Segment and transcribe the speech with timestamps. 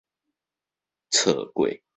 [1.11, 1.77] 錯過